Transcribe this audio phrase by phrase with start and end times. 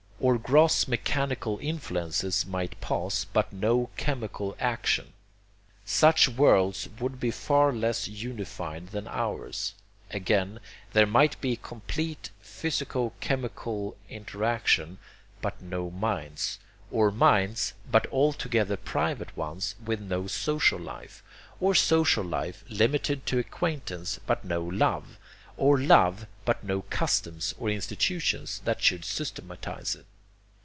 [0.23, 5.13] Or gross mechanical influences might pass, but no chemical action.
[5.83, 9.73] Such worlds would be far less unified than ours.
[10.11, 10.59] Again
[10.93, 14.99] there might be complete physico chemical interaction,
[15.41, 16.59] but no minds;
[16.91, 21.23] or minds, but altogether private ones, with no social life;
[21.59, 25.17] or social life limited to acquaintance, but no love;
[25.57, 30.05] or love, but no customs or institutions that should systematize it.